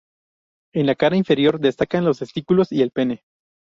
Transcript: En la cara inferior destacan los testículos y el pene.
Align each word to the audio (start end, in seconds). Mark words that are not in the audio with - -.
En 0.73 0.87
la 0.87 0.95
cara 0.95 1.15
inferior 1.15 1.59
destacan 1.59 2.03
los 2.05 2.17
testículos 2.17 2.71
y 2.71 2.81
el 2.81 2.89
pene. 2.89 3.23